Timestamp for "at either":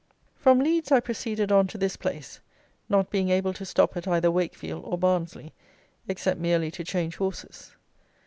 3.95-4.31